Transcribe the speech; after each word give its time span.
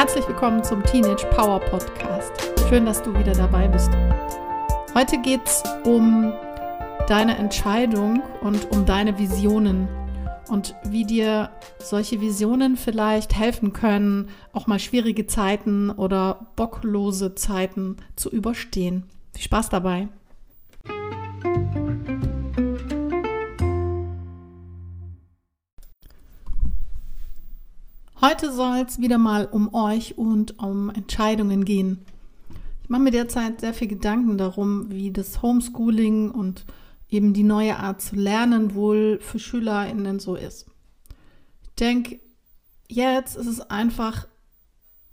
Herzlich 0.00 0.26
willkommen 0.26 0.64
zum 0.64 0.82
Teenage 0.82 1.26
Power 1.26 1.60
Podcast. 1.60 2.32
Schön, 2.70 2.86
dass 2.86 3.02
du 3.02 3.12
wieder 3.18 3.34
dabei 3.34 3.68
bist. 3.68 3.90
Heute 4.94 5.20
geht 5.20 5.42
es 5.44 5.62
um 5.84 6.32
deine 7.06 7.36
Entscheidung 7.36 8.22
und 8.40 8.70
um 8.70 8.86
deine 8.86 9.18
Visionen 9.18 9.88
und 10.48 10.74
wie 10.84 11.04
dir 11.04 11.50
solche 11.80 12.22
Visionen 12.22 12.78
vielleicht 12.78 13.36
helfen 13.36 13.74
können, 13.74 14.30
auch 14.54 14.66
mal 14.66 14.78
schwierige 14.78 15.26
Zeiten 15.26 15.90
oder 15.90 16.46
bocklose 16.56 17.34
Zeiten 17.34 17.98
zu 18.16 18.30
überstehen. 18.30 19.04
Viel 19.34 19.42
Spaß 19.42 19.68
dabei! 19.68 20.08
Heute 28.22 28.52
soll 28.52 28.84
es 28.86 29.00
wieder 29.00 29.16
mal 29.16 29.46
um 29.46 29.72
euch 29.72 30.18
und 30.18 30.58
um 30.58 30.90
Entscheidungen 30.90 31.64
gehen. 31.64 32.04
Ich 32.82 32.90
mache 32.90 33.00
mir 33.00 33.12
derzeit 33.12 33.60
sehr 33.62 33.72
viel 33.72 33.88
Gedanken 33.88 34.36
darum, 34.36 34.90
wie 34.90 35.10
das 35.10 35.40
Homeschooling 35.40 36.30
und 36.30 36.66
eben 37.08 37.32
die 37.32 37.44
neue 37.44 37.78
Art 37.78 38.02
zu 38.02 38.16
lernen 38.16 38.74
wohl 38.74 39.20
für 39.22 39.38
SchülerInnen 39.38 40.20
so 40.20 40.34
ist. 40.34 40.66
Ich 41.62 41.70
denke, 41.76 42.20
jetzt 42.88 43.36
ist 43.36 43.46
es 43.46 43.62
einfach 43.62 44.28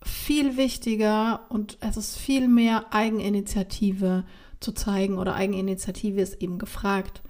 viel 0.04 0.58
wichtiger 0.58 1.46
und 1.48 1.78
es 1.80 1.96
ist 1.96 2.18
viel 2.18 2.50
mehr 2.50 2.94
Eigeninitiative 2.94 4.26
zu 4.60 4.74
zeigen 4.74 5.18
oder 5.18 5.34
Eigeninitiative 5.34 6.20
ist 6.20 6.42
eben 6.42 6.58
gefragt. 6.58 7.22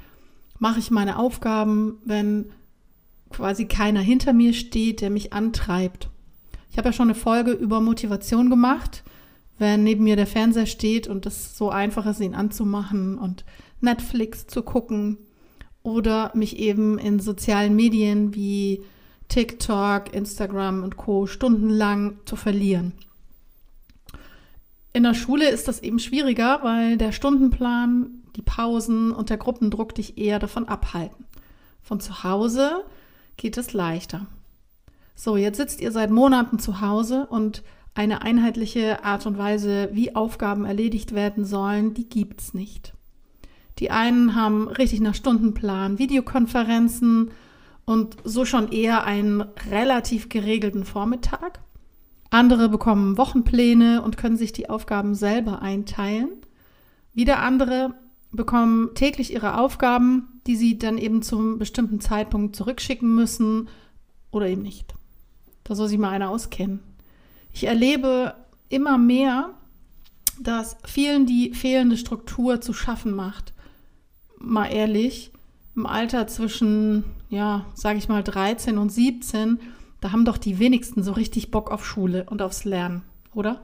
Mache 0.57 0.79
ich 0.79 0.89
meine 0.89 1.19
Aufgaben, 1.19 1.99
wenn 2.03 2.51
quasi 3.29 3.65
keiner 3.65 4.01
hinter 4.01 4.33
mir 4.33 4.53
steht, 4.53 5.01
der 5.01 5.09
mich 5.09 5.33
antreibt. 5.33 6.09
Ich 6.71 6.77
habe 6.77 6.89
ja 6.89 6.93
schon 6.93 7.07
eine 7.07 7.15
Folge 7.15 7.51
über 7.51 7.81
Motivation 7.81 8.49
gemacht, 8.49 9.03
wenn 9.57 9.83
neben 9.83 10.03
mir 10.03 10.15
der 10.15 10.27
Fernseher 10.27 10.65
steht 10.65 11.07
und 11.07 11.25
es 11.25 11.57
so 11.57 11.69
einfach 11.69 12.05
ist, 12.05 12.19
ihn 12.19 12.35
anzumachen 12.35 13.17
und 13.17 13.45
Netflix 13.81 14.47
zu 14.47 14.61
gucken 14.61 15.17
oder 15.83 16.31
mich 16.35 16.57
eben 16.59 16.99
in 16.99 17.19
sozialen 17.19 17.75
Medien 17.75 18.35
wie 18.35 18.83
TikTok, 19.29 20.13
Instagram 20.13 20.83
und 20.83 20.97
Co 20.97 21.25
stundenlang 21.25 22.19
zu 22.25 22.35
verlieren. 22.35 22.93
In 24.93 25.03
der 25.03 25.13
Schule 25.13 25.49
ist 25.49 25.67
das 25.67 25.81
eben 25.81 25.99
schwieriger, 25.99 26.59
weil 26.63 26.97
der 26.97 27.11
Stundenplan, 27.11 28.23
die 28.35 28.41
Pausen 28.41 29.11
und 29.11 29.29
der 29.29 29.37
Gruppendruck 29.37 29.93
dich 29.95 30.17
eher 30.17 30.39
davon 30.39 30.67
abhalten. 30.67 31.25
Von 31.81 31.99
zu 31.99 32.23
Hause 32.23 32.83
geht 33.37 33.57
es 33.57 33.73
leichter. 33.73 34.27
So, 35.15 35.37
jetzt 35.37 35.57
sitzt 35.57 35.81
ihr 35.81 35.91
seit 35.91 36.11
Monaten 36.11 36.59
zu 36.59 36.81
Hause 36.81 37.27
und 37.29 37.63
eine 37.95 38.21
einheitliche 38.21 39.03
Art 39.03 39.25
und 39.25 39.37
Weise, 39.37 39.89
wie 39.91 40.15
Aufgaben 40.15 40.65
erledigt 40.65 41.15
werden 41.15 41.45
sollen, 41.45 41.95
die 41.95 42.07
gibt 42.07 42.41
es 42.41 42.53
nicht. 42.53 42.93
Die 43.79 43.89
einen 43.91 44.35
haben 44.35 44.67
richtig 44.67 45.01
nach 45.01 45.15
Stundenplan 45.15 45.97
Videokonferenzen 45.97 47.31
und 47.85 48.17
so 48.23 48.45
schon 48.45 48.71
eher 48.71 49.05
einen 49.05 49.41
relativ 49.71 50.29
geregelten 50.29 50.83
Vormittag. 50.83 51.59
Andere 52.29 52.69
bekommen 52.69 53.17
Wochenpläne 53.17 54.01
und 54.01 54.17
können 54.17 54.37
sich 54.37 54.51
die 54.51 54.69
Aufgaben 54.69 55.15
selber 55.15 55.61
einteilen. 55.61 56.29
Wieder 57.13 57.39
andere 57.39 57.93
bekommen 58.37 58.91
täglich 58.95 59.33
ihre 59.33 59.59
Aufgaben, 59.59 60.39
die 60.47 60.55
sie 60.55 60.77
dann 60.77 60.97
eben 60.97 61.21
zum 61.21 61.59
bestimmten 61.59 61.99
Zeitpunkt 61.99 62.55
zurückschicken 62.55 63.13
müssen 63.13 63.67
oder 64.31 64.47
eben 64.47 64.61
nicht. 64.61 64.93
Da 65.65 65.75
soll 65.75 65.89
sich 65.89 65.97
mal 65.97 66.11
einer 66.11 66.29
auskennen. 66.29 66.79
Ich 67.51 67.65
erlebe 67.65 68.35
immer 68.69 68.97
mehr, 68.97 69.49
dass 70.39 70.77
vielen 70.85 71.25
die 71.25 71.53
fehlende 71.53 71.97
Struktur 71.97 72.61
zu 72.61 72.71
schaffen 72.71 73.13
macht. 73.13 73.53
Mal 74.39 74.67
ehrlich, 74.67 75.31
im 75.75 75.85
Alter 75.85 76.27
zwischen, 76.27 77.03
ja, 77.29 77.65
sage 77.73 77.97
ich 77.97 78.07
mal 78.07 78.23
13 78.23 78.77
und 78.77 78.91
17, 78.91 79.59
da 79.99 80.11
haben 80.11 80.25
doch 80.25 80.37
die 80.37 80.59
wenigsten 80.59 81.03
so 81.03 81.11
richtig 81.11 81.51
Bock 81.51 81.71
auf 81.71 81.85
Schule 81.85 82.25
und 82.29 82.41
aufs 82.41 82.63
Lernen, 82.63 83.01
oder? 83.33 83.61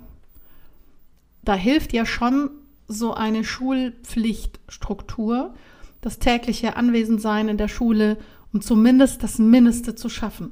Da 1.44 1.53
hilft 1.53 1.94
ja 1.94 2.06
schon 2.06 2.50
so 2.88 3.14
eine 3.14 3.44
Schulpflichtstruktur, 3.44 5.54
das 6.02 6.20
tägliche 6.20 6.76
Anwesendsein 6.76 7.50
in 7.50 7.58
der 7.58 7.68
Schule, 7.68 8.18
um 8.52 8.62
zumindest 8.62 9.24
das 9.24 9.40
Mindeste 9.40 9.96
zu 9.96 10.10
schaffen. 10.10 10.52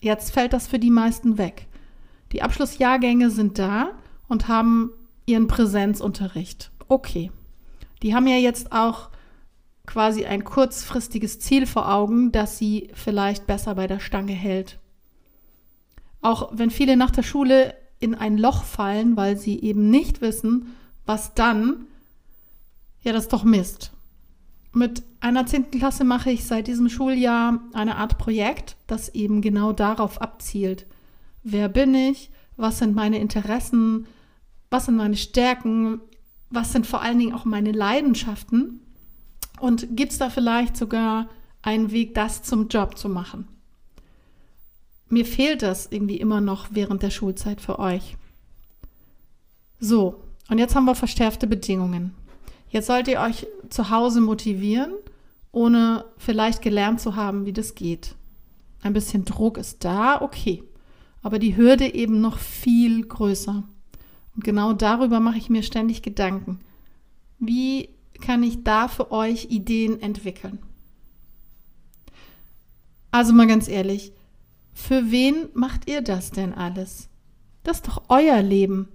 Jetzt 0.00 0.32
fällt 0.32 0.52
das 0.52 0.66
für 0.66 0.78
die 0.78 0.90
meisten 0.90 1.38
weg. 1.38 1.66
Die 2.32 2.42
Abschlussjahrgänge 2.42 3.30
sind 3.30 3.58
da 3.58 3.92
und 4.28 4.48
haben 4.48 4.90
ihren 5.26 5.48
Präsenzunterricht. 5.48 6.70
Okay. 6.88 7.30
Die 8.02 8.14
haben 8.14 8.26
ja 8.26 8.36
jetzt 8.36 8.72
auch 8.72 9.10
quasi 9.86 10.26
ein 10.26 10.44
kurzfristiges 10.44 11.40
Ziel 11.40 11.66
vor 11.66 11.92
Augen, 11.92 12.32
das 12.32 12.58
sie 12.58 12.90
vielleicht 12.92 13.46
besser 13.46 13.74
bei 13.74 13.86
der 13.86 14.00
Stange 14.00 14.32
hält. 14.32 14.78
Auch 16.20 16.50
wenn 16.52 16.70
viele 16.70 16.96
nach 16.96 17.10
der 17.10 17.22
Schule 17.22 17.74
in 17.98 18.14
ein 18.14 18.36
Loch 18.36 18.64
fallen, 18.64 19.16
weil 19.16 19.36
sie 19.36 19.60
eben 19.60 19.90
nicht 19.90 20.20
wissen, 20.20 20.74
was 21.06 21.34
dann? 21.34 21.86
Ja, 23.02 23.12
das 23.12 23.24
ist 23.24 23.32
doch 23.32 23.44
Mist. 23.44 23.92
Mit 24.72 25.04
einer 25.20 25.46
10. 25.46 25.70
Klasse 25.70 26.04
mache 26.04 26.30
ich 26.30 26.44
seit 26.44 26.66
diesem 26.66 26.90
Schuljahr 26.90 27.60
eine 27.72 27.96
Art 27.96 28.18
Projekt, 28.18 28.76
das 28.86 29.08
eben 29.10 29.40
genau 29.40 29.72
darauf 29.72 30.20
abzielt. 30.20 30.86
Wer 31.42 31.68
bin 31.68 31.94
ich? 31.94 32.30
Was 32.56 32.78
sind 32.78 32.94
meine 32.94 33.18
Interessen? 33.18 34.06
Was 34.68 34.86
sind 34.86 34.96
meine 34.96 35.16
Stärken? 35.16 36.00
Was 36.50 36.72
sind 36.72 36.86
vor 36.86 37.00
allen 37.00 37.18
Dingen 37.18 37.32
auch 37.34 37.44
meine 37.44 37.72
Leidenschaften? 37.72 38.80
Und 39.60 39.96
gibt 39.96 40.12
es 40.12 40.18
da 40.18 40.28
vielleicht 40.28 40.76
sogar 40.76 41.28
einen 41.62 41.90
Weg, 41.90 42.14
das 42.14 42.42
zum 42.42 42.68
Job 42.68 42.98
zu 42.98 43.08
machen? 43.08 43.48
Mir 45.08 45.24
fehlt 45.24 45.62
das 45.62 45.86
irgendwie 45.90 46.16
immer 46.16 46.40
noch 46.40 46.68
während 46.72 47.02
der 47.02 47.10
Schulzeit 47.10 47.60
für 47.60 47.78
euch. 47.78 48.16
So, 49.78 50.22
und 50.48 50.58
jetzt 50.58 50.74
haben 50.74 50.84
wir 50.84 50.94
verstärkte 50.94 51.46
Bedingungen. 51.46 52.14
Jetzt 52.68 52.86
sollt 52.86 53.08
ihr 53.08 53.20
euch 53.20 53.46
zu 53.70 53.90
Hause 53.90 54.20
motivieren, 54.20 54.92
ohne 55.52 56.04
vielleicht 56.18 56.62
gelernt 56.62 57.00
zu 57.00 57.16
haben, 57.16 57.46
wie 57.46 57.52
das 57.52 57.74
geht. 57.74 58.14
Ein 58.82 58.92
bisschen 58.92 59.24
Druck 59.24 59.58
ist 59.58 59.84
da, 59.84 60.20
okay. 60.20 60.62
Aber 61.22 61.38
die 61.38 61.56
Hürde 61.56 61.92
eben 61.94 62.20
noch 62.20 62.38
viel 62.38 63.04
größer. 63.04 63.64
Und 64.34 64.44
genau 64.44 64.72
darüber 64.72 65.18
mache 65.18 65.38
ich 65.38 65.50
mir 65.50 65.62
ständig 65.62 66.02
Gedanken. 66.02 66.60
Wie 67.38 67.88
kann 68.20 68.42
ich 68.42 68.62
da 68.62 68.88
für 68.88 69.10
euch 69.10 69.46
Ideen 69.46 70.00
entwickeln? 70.00 70.58
Also 73.10 73.32
mal 73.32 73.46
ganz 73.46 73.66
ehrlich, 73.66 74.12
für 74.74 75.10
wen 75.10 75.48
macht 75.54 75.88
ihr 75.88 76.02
das 76.02 76.30
denn 76.30 76.52
alles? 76.52 77.08
Das 77.62 77.78
ist 77.78 77.88
doch 77.88 78.04
euer 78.08 78.42
Leben. 78.42 78.88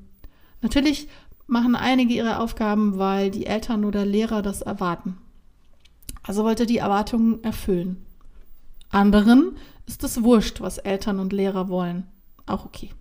Natürlich 0.61 1.07
machen 1.47 1.75
einige 1.75 2.13
ihre 2.13 2.39
Aufgaben, 2.39 2.97
weil 2.97 3.31
die 3.31 3.45
Eltern 3.45 3.85
oder 3.85 4.05
Lehrer 4.05 4.41
das 4.41 4.61
erwarten. 4.61 5.17
Also 6.23 6.43
wollte 6.43 6.65
die 6.65 6.77
Erwartungen 6.77 7.43
erfüllen. 7.43 8.05
Anderen 8.89 9.57
ist 9.85 10.03
es 10.03 10.23
wurscht, 10.23 10.61
was 10.61 10.77
Eltern 10.77 11.19
und 11.19 11.33
Lehrer 11.33 11.69
wollen. 11.69 12.05
Auch 12.45 12.65
okay. 12.65 12.91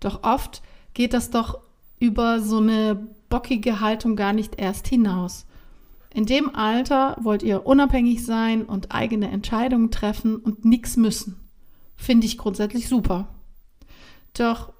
Doch 0.00 0.22
oft 0.22 0.62
geht 0.94 1.12
das 1.12 1.30
doch 1.30 1.58
über 1.98 2.40
so 2.40 2.58
eine 2.58 3.08
bockige 3.28 3.80
Haltung 3.80 4.16
gar 4.16 4.32
nicht 4.32 4.58
erst 4.58 4.88
hinaus. 4.88 5.46
In 6.12 6.26
dem 6.26 6.54
Alter 6.54 7.16
wollt 7.20 7.42
ihr 7.42 7.66
unabhängig 7.66 8.24
sein 8.24 8.64
und 8.64 8.92
eigene 8.92 9.30
Entscheidungen 9.30 9.90
treffen 9.90 10.36
und 10.36 10.64
nichts 10.64 10.96
müssen. 10.96 11.36
Finde 11.96 12.26
ich 12.26 12.38
grundsätzlich 12.38 12.88
super. 12.88 13.28
Doch 14.34 14.72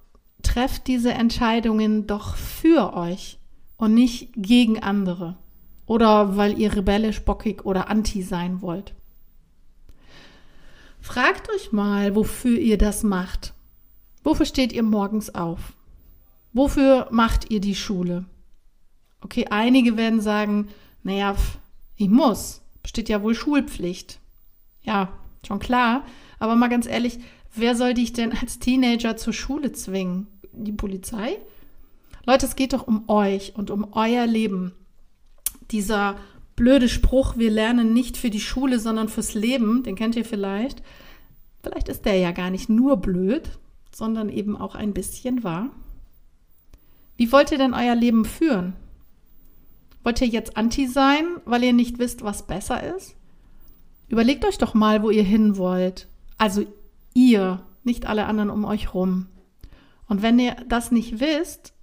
trefft 0.42 0.86
diese 0.86 1.12
Entscheidungen 1.12 2.06
doch 2.06 2.36
für 2.36 2.94
euch 2.94 3.38
und 3.76 3.94
nicht 3.94 4.30
gegen 4.36 4.82
andere 4.82 5.36
oder 5.88 6.36
weil 6.36 6.58
ihr 6.58 6.76
rebellisch, 6.76 7.24
bockig 7.24 7.64
oder 7.64 7.88
anti 7.88 8.22
sein 8.22 8.60
wollt. 8.60 8.94
Fragt 11.00 11.48
euch 11.50 11.72
mal, 11.72 12.14
wofür 12.14 12.58
ihr 12.58 12.76
das 12.76 13.02
macht. 13.02 13.54
Wofür 14.22 14.44
steht 14.44 14.72
ihr 14.72 14.82
morgens 14.82 15.34
auf? 15.34 15.72
Wofür 16.52 17.08
macht 17.10 17.50
ihr 17.50 17.60
die 17.60 17.74
Schule? 17.74 18.26
Okay, 19.22 19.46
einige 19.48 19.96
werden 19.96 20.20
sagen, 20.20 20.68
naja, 21.02 21.34
ich 21.96 22.08
muss, 22.08 22.60
besteht 22.82 23.08
ja 23.08 23.22
wohl 23.22 23.34
Schulpflicht. 23.34 24.20
Ja, 24.82 25.08
schon 25.46 25.58
klar, 25.58 26.04
aber 26.38 26.56
mal 26.56 26.68
ganz 26.68 26.86
ehrlich, 26.86 27.18
wer 27.54 27.74
soll 27.74 27.94
dich 27.94 28.12
denn 28.12 28.32
als 28.32 28.58
Teenager 28.58 29.16
zur 29.16 29.32
Schule 29.32 29.72
zwingen? 29.72 30.26
die 30.64 30.72
Polizei? 30.72 31.38
Leute, 32.26 32.46
es 32.46 32.56
geht 32.56 32.72
doch 32.72 32.86
um 32.86 33.08
euch 33.08 33.54
und 33.56 33.70
um 33.70 33.92
euer 33.92 34.26
Leben. 34.26 34.72
Dieser 35.70 36.16
blöde 36.56 36.88
Spruch, 36.88 37.36
wir 37.36 37.50
lernen 37.50 37.92
nicht 37.92 38.16
für 38.16 38.30
die 38.30 38.40
Schule, 38.40 38.78
sondern 38.78 39.08
fürs 39.08 39.34
Leben, 39.34 39.82
den 39.82 39.96
kennt 39.96 40.16
ihr 40.16 40.24
vielleicht. 40.24 40.82
Vielleicht 41.62 41.88
ist 41.88 42.04
der 42.04 42.16
ja 42.16 42.32
gar 42.32 42.50
nicht 42.50 42.68
nur 42.68 42.96
blöd, 42.98 43.48
sondern 43.92 44.28
eben 44.28 44.56
auch 44.56 44.74
ein 44.74 44.92
bisschen 44.92 45.44
wahr? 45.44 45.70
Wie 47.16 47.32
wollt 47.32 47.50
ihr 47.50 47.58
denn 47.58 47.74
euer 47.74 47.94
Leben 47.94 48.24
führen? 48.24 48.74
Wollt 50.04 50.20
ihr 50.20 50.28
jetzt 50.28 50.56
anti 50.56 50.86
sein, 50.86 51.26
weil 51.44 51.64
ihr 51.64 51.72
nicht 51.72 51.98
wisst, 51.98 52.22
was 52.22 52.46
besser 52.46 52.96
ist? 52.96 53.16
Überlegt 54.08 54.44
euch 54.44 54.58
doch 54.58 54.74
mal, 54.74 55.02
wo 55.02 55.10
ihr 55.10 55.24
hin 55.24 55.56
wollt. 55.56 56.08
Also 56.38 56.64
ihr, 57.14 57.62
nicht 57.82 58.06
alle 58.06 58.26
anderen 58.26 58.50
um 58.50 58.64
euch 58.64 58.94
rum. 58.94 59.26
Und 60.06 60.22
wenn 60.22 60.38
ihr 60.38 60.56
das 60.68 60.90
nicht 60.90 61.20
wisst, 61.20 61.74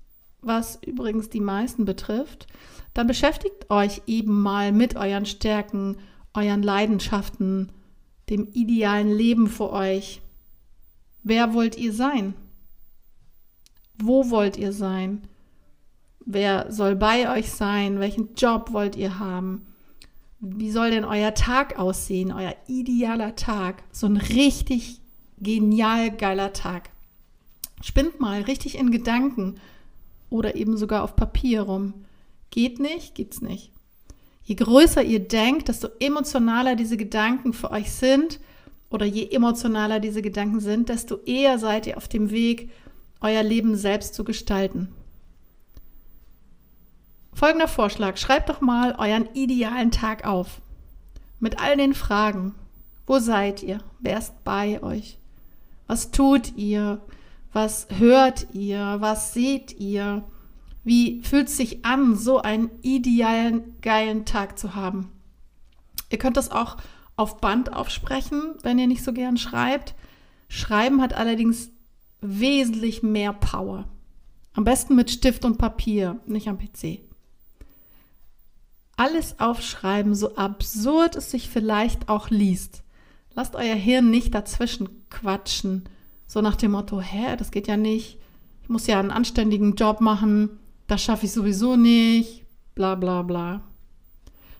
was 0.41 0.79
übrigens 0.83 1.29
die 1.29 1.41
meisten 1.41 1.85
betrifft, 1.85 2.47
dann 2.93 3.07
beschäftigt 3.07 3.69
euch 3.69 4.01
eben 4.07 4.41
mal 4.41 4.71
mit 4.71 4.95
euren 4.95 5.25
Stärken, 5.25 5.97
euren 6.33 6.63
Leidenschaften, 6.63 7.71
dem 8.29 8.47
idealen 8.53 9.11
Leben 9.11 9.47
für 9.47 9.71
euch. 9.71 10.21
Wer 11.23 11.53
wollt 11.53 11.77
ihr 11.77 11.91
sein? 11.91 12.33
Wo 13.97 14.29
wollt 14.29 14.57
ihr 14.57 14.71
sein? 14.71 15.27
Wer 16.25 16.71
soll 16.71 16.95
bei 16.95 17.31
euch 17.37 17.51
sein? 17.51 17.99
Welchen 17.99 18.33
Job 18.35 18.71
wollt 18.71 18.95
ihr 18.95 19.19
haben? 19.19 19.65
Wie 20.47 20.69
soll 20.69 20.91
denn 20.91 21.05
euer 21.05 21.33
Tag 21.33 21.79
aussehen? 21.79 22.31
Euer 22.31 22.55
idealer 22.67 23.35
Tag. 23.35 23.81
So 23.91 24.05
ein 24.05 24.17
richtig 24.17 25.01
genial 25.39 26.11
geiler 26.11 26.53
Tag. 26.53 26.91
Spinnt 27.81 28.19
mal 28.19 28.41
richtig 28.41 28.77
in 28.77 28.91
Gedanken 28.91 29.55
oder 30.29 30.55
eben 30.55 30.77
sogar 30.77 31.03
auf 31.03 31.15
Papier 31.15 31.63
rum. 31.63 31.95
Geht 32.51 32.79
nicht, 32.79 33.15
gibt's 33.15 33.41
nicht. 33.41 33.71
Je 34.43 34.53
größer 34.53 35.01
ihr 35.01 35.27
denkt, 35.27 35.67
desto 35.67 35.87
emotionaler 35.99 36.75
diese 36.75 36.97
Gedanken 36.97 37.51
für 37.51 37.71
euch 37.71 37.91
sind 37.91 38.39
oder 38.91 39.07
je 39.07 39.27
emotionaler 39.31 39.99
diese 39.99 40.21
Gedanken 40.21 40.59
sind, 40.59 40.89
desto 40.89 41.17
eher 41.25 41.57
seid 41.57 41.87
ihr 41.87 41.97
auf 41.97 42.07
dem 42.07 42.29
Weg, 42.29 42.69
euer 43.19 43.41
Leben 43.41 43.75
selbst 43.75 44.13
zu 44.13 44.23
gestalten. 44.23 44.89
Folgender 47.35 47.67
Vorschlag, 47.67 48.15
schreibt 48.15 48.47
doch 48.47 48.61
mal 48.61 48.95
euren 48.97 49.27
idealen 49.33 49.91
Tag 49.91 50.25
auf. 50.25 50.61
Mit 51.41 51.61
all 51.61 51.75
den 51.75 51.93
Fragen. 51.93 52.55
Wo 53.05 53.19
seid 53.19 53.61
ihr? 53.61 53.79
Wer 53.99 54.19
ist 54.19 54.45
bei 54.45 54.81
euch? 54.81 55.19
Was 55.85 56.11
tut 56.11 56.55
ihr? 56.55 57.01
Was 57.51 57.87
hört 57.97 58.47
ihr? 58.53 58.95
Was 58.99 59.33
seht 59.33 59.77
ihr? 59.77 60.23
Wie 60.85 61.21
fühlt 61.23 61.49
es 61.49 61.57
sich 61.57 61.83
an, 61.83 62.15
so 62.15 62.41
einen 62.41 62.69
idealen, 62.83 63.75
geilen 63.81 64.23
Tag 64.23 64.57
zu 64.57 64.73
haben? 64.73 65.11
Ihr 66.09 66.17
könnt 66.17 66.37
das 66.37 66.51
auch 66.51 66.77
auf 67.17 67.41
Band 67.41 67.73
aufsprechen, 67.73 68.55
wenn 68.61 68.79
ihr 68.79 68.87
nicht 68.87 69.03
so 69.03 69.11
gern 69.11 69.35
schreibt. 69.35 69.93
Schreiben 70.47 71.01
hat 71.01 71.13
allerdings 71.13 71.69
wesentlich 72.21 73.03
mehr 73.03 73.33
Power. 73.33 73.89
Am 74.53 74.63
besten 74.63 74.95
mit 74.95 75.11
Stift 75.11 75.43
und 75.43 75.57
Papier, 75.57 76.17
nicht 76.25 76.47
am 76.47 76.57
PC. 76.57 77.01
Alles 78.97 79.39
aufschreiben, 79.39 80.15
so 80.15 80.35
absurd 80.35 81.15
es 81.15 81.31
sich 81.31 81.49
vielleicht 81.49 82.09
auch 82.09 82.29
liest. 82.29 82.83
Lasst 83.33 83.55
euer 83.55 83.75
Hirn 83.75 84.09
nicht 84.09 84.33
dazwischen 84.33 84.89
quatschen, 85.09 85.83
so 86.25 86.41
nach 86.41 86.55
dem 86.55 86.71
Motto, 86.71 87.01
hä, 87.01 87.35
das 87.37 87.51
geht 87.51 87.67
ja 87.67 87.77
nicht. 87.77 88.17
Ich 88.63 88.69
muss 88.69 88.87
ja 88.87 88.99
einen 88.99 89.11
anständigen 89.11 89.75
Job 89.75 90.01
machen 90.01 90.59
das 90.87 91.01
schaffe 91.01 91.25
ich 91.25 91.31
sowieso 91.31 91.75
nicht, 91.75 92.45
bla 92.75 92.95
bla 92.95 93.23
bla. 93.23 93.61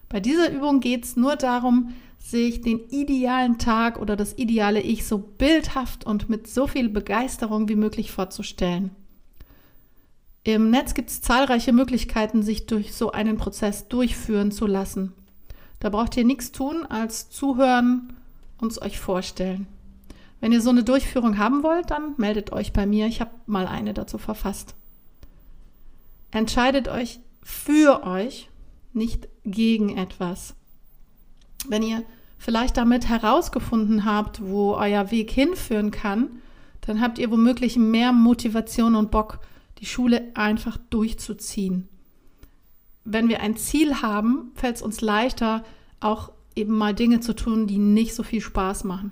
Bei 0.09 0.19
dieser 0.19 0.51
Übung 0.51 0.79
geht 0.79 1.05
es 1.05 1.15
nur 1.15 1.35
darum, 1.35 1.93
sich 2.17 2.61
den 2.61 2.79
idealen 2.89 3.59
Tag 3.59 3.99
oder 3.99 4.15
das 4.15 4.37
ideale 4.37 4.81
Ich 4.81 5.05
so 5.05 5.19
bildhaft 5.19 6.05
und 6.05 6.29
mit 6.29 6.47
so 6.47 6.65
viel 6.65 6.89
Begeisterung 6.89 7.69
wie 7.69 7.75
möglich 7.75 8.11
vorzustellen. 8.11 8.91
Im 10.45 10.69
Netz 10.69 10.93
gibt 10.93 11.09
es 11.09 11.21
zahlreiche 11.21 11.73
Möglichkeiten, 11.73 12.43
sich 12.43 12.67
durch 12.67 12.93
so 12.93 13.11
einen 13.11 13.35
Prozess 13.35 13.87
durchführen 13.87 14.51
zu 14.51 14.67
lassen. 14.67 15.11
Da 15.79 15.89
braucht 15.89 16.15
ihr 16.17 16.23
nichts 16.23 16.51
tun, 16.51 16.85
als 16.85 17.31
zuhören 17.31 18.13
und 18.59 18.71
es 18.71 18.79
euch 18.79 18.99
vorstellen. 18.99 19.65
Wenn 20.39 20.51
ihr 20.51 20.61
so 20.61 20.69
eine 20.69 20.83
Durchführung 20.83 21.39
haben 21.39 21.63
wollt, 21.63 21.89
dann 21.89 22.13
meldet 22.17 22.51
euch 22.51 22.73
bei 22.73 22.85
mir. 22.85 23.07
Ich 23.07 23.21
habe 23.21 23.31
mal 23.47 23.65
eine 23.65 23.95
dazu 23.95 24.19
verfasst. 24.19 24.75
Entscheidet 26.29 26.89
euch 26.89 27.19
für 27.41 28.03
euch, 28.03 28.51
nicht 28.93 29.27
gegen 29.45 29.97
etwas. 29.97 30.53
Wenn 31.67 31.81
ihr 31.81 32.03
vielleicht 32.37 32.77
damit 32.77 33.09
herausgefunden 33.09 34.05
habt, 34.05 34.45
wo 34.45 34.75
euer 34.75 35.09
Weg 35.09 35.31
hinführen 35.31 35.89
kann, 35.89 36.29
dann 36.81 37.01
habt 37.01 37.17
ihr 37.17 37.31
womöglich 37.31 37.77
mehr 37.77 38.11
Motivation 38.11 38.93
und 38.93 39.09
Bock, 39.09 39.39
die 39.79 39.85
Schule 39.85 40.31
einfach 40.35 40.77
durchzuziehen. 40.89 41.87
Wenn 43.03 43.29
wir 43.29 43.41
ein 43.41 43.55
Ziel 43.55 44.01
haben, 44.01 44.51
fällt 44.55 44.77
es 44.77 44.81
uns 44.81 45.01
leichter, 45.01 45.63
auch 45.99 46.31
eben 46.55 46.77
mal 46.77 46.93
Dinge 46.93 47.19
zu 47.19 47.35
tun, 47.35 47.67
die 47.67 47.77
nicht 47.77 48.15
so 48.15 48.23
viel 48.23 48.41
Spaß 48.41 48.83
machen. 48.83 49.11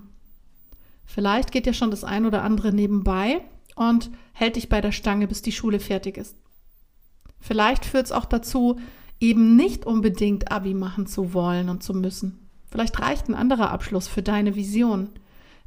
Vielleicht 1.06 1.51
geht 1.51 1.68
ja 1.68 1.74
schon 1.74 1.92
das 1.92 2.04
ein 2.04 2.25
oder 2.25 2.44
andere 2.44 2.74
nebenbei 2.74 3.42
und 3.75 4.10
hält 4.33 4.56
dich 4.56 4.69
bei 4.69 4.81
der 4.81 4.92
Stange, 4.92 5.27
bis 5.27 5.42
die 5.42 5.51
Schule 5.51 5.80
fertig 5.80 6.18
ist. 6.18 6.36
Vielleicht 7.39 7.86
führt 7.86 8.06
es 8.06 8.12
auch 8.12 8.25
dazu, 8.25 8.80
eben 9.19 9.56
nicht 9.56 9.86
unbedingt 9.86 10.51
Abi 10.51 10.74
machen 10.74 11.07
zu 11.07 11.33
wollen 11.33 11.69
und 11.69 11.83
zu 11.83 11.94
müssen. 11.94 12.50
Vielleicht 12.71 13.00
reicht 13.00 13.27
ein 13.27 13.36
anderer 13.36 13.69
Abschluss 13.69 14.07
für 14.07 14.24
deine 14.24 14.56
Vision. 14.56 15.10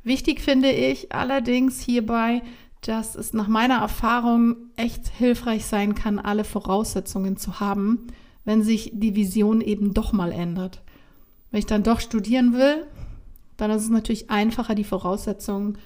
Wichtig 0.03 0.41
finde 0.41 0.71
ich 0.71 1.13
allerdings 1.13 1.81
hierbei, 1.81 2.43
dass 2.83 3.15
es 3.15 3.33
nach 3.33 3.49
meiner 3.49 3.79
Erfahrung 3.79 4.57
echt 4.77 5.09
hilfreich 5.09 5.67
sein 5.67 5.95
kann, 5.95 6.19
alle 6.19 6.45
Voraussetzungen 6.45 7.37
zu 7.37 7.61
haben, 7.61 8.07
wenn 8.45 8.63
sich 8.63 8.93
die 8.95 9.15
Vision 9.15 9.61
eben 9.61 9.93
doch 9.93 10.13
mal 10.13 10.33
ändert. 10.33 10.83
Wenn 11.51 11.59
ich 11.59 11.67
dann 11.67 11.83
doch 11.83 12.01
studieren 12.01 12.53
will, 12.53 12.87
dann 13.57 13.71
ist 13.71 13.83
es 13.83 13.89
natürlich 13.89 14.31
einfacher, 14.31 14.75
die 14.75 14.85
Voraussetzungen, 14.85 15.79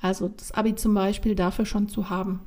also 0.00 0.28
das 0.28 0.52
Abi 0.52 0.74
zum 0.74 0.94
Beispiel, 0.94 1.34
dafür 1.34 1.66
schon 1.66 1.88
zu 1.88 2.10
haben. 2.10 2.40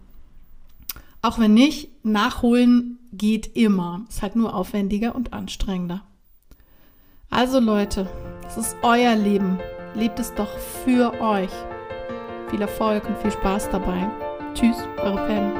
Auch 1.22 1.38
wenn 1.38 1.54
nicht, 1.54 1.90
nachholen 2.06 2.98
geht 3.12 3.56
immer. 3.56 4.06
Ist 4.08 4.22
halt 4.22 4.36
nur 4.36 4.56
aufwendiger 4.56 5.16
und 5.16 5.34
anstrengender. 5.34 6.04
Also 7.30 7.60
Leute, 7.60 8.08
es 8.48 8.58
ist 8.58 8.78
euer 8.82 9.16
Leben. 9.16 9.60
Lebt 9.96 10.20
es 10.20 10.34
doch 10.34 10.50
für 10.86 11.20
euch. 11.20 11.52
Viel 12.50 12.62
Erfolg 12.62 13.06
und 13.08 13.18
viel 13.20 13.32
Spaß 13.32 13.70
dabei. 13.70 14.10
Tschüss, 14.54 14.78
eure 14.98 15.28
Pam. 15.28 15.54